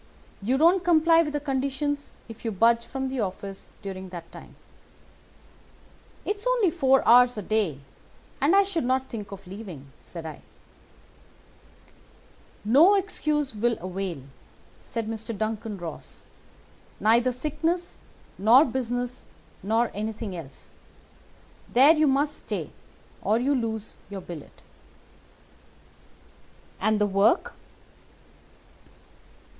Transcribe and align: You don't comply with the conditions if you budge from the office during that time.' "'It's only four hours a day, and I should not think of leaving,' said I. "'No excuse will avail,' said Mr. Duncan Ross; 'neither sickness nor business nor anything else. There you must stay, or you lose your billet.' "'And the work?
You 0.41 0.57
don't 0.57 0.83
comply 0.83 1.21
with 1.21 1.31
the 1.33 1.39
conditions 1.39 2.11
if 2.27 2.43
you 2.43 2.51
budge 2.51 2.87
from 2.87 3.07
the 3.09 3.19
office 3.19 3.69
during 3.83 4.09
that 4.09 4.31
time.' 4.31 4.55
"'It's 6.25 6.47
only 6.47 6.71
four 6.71 7.07
hours 7.07 7.37
a 7.37 7.43
day, 7.43 7.81
and 8.41 8.55
I 8.55 8.63
should 8.63 8.83
not 8.83 9.09
think 9.09 9.31
of 9.31 9.45
leaving,' 9.45 9.91
said 10.01 10.25
I. 10.25 10.41
"'No 12.65 12.95
excuse 12.95 13.53
will 13.53 13.77
avail,' 13.79 14.23
said 14.81 15.07
Mr. 15.07 15.37
Duncan 15.37 15.77
Ross; 15.77 16.25
'neither 16.99 17.31
sickness 17.31 17.99
nor 18.39 18.65
business 18.65 19.27
nor 19.61 19.91
anything 19.93 20.35
else. 20.35 20.71
There 21.71 21.93
you 21.93 22.07
must 22.07 22.37
stay, 22.37 22.71
or 23.21 23.37
you 23.37 23.53
lose 23.53 23.99
your 24.09 24.21
billet.' 24.21 24.63
"'And 26.79 26.99
the 26.99 27.05
work? 27.05 27.53